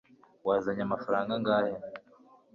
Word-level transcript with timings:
wazanye 0.47 0.81
amafaranga 0.87 1.31
angahe 1.37 1.73